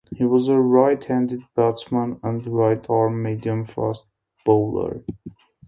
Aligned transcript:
He 0.15 0.25
was 0.25 0.47
a 0.47 0.57
right-handed 0.57 1.43
batsman 1.55 2.19
and 2.23 2.43
a 2.43 2.49
right-arm 2.49 3.21
medium-fast 3.21 4.07
bowler. 4.43 5.03